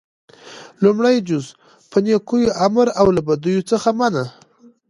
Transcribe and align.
لومړی 0.83 1.15
جز- 1.27 1.45
په 1.89 1.97
نيکيو 2.05 2.55
امر 2.65 2.87
او 2.99 3.07
له 3.15 3.21
بديو 3.27 3.67
څخه 3.71 3.89
منع: 3.99 4.25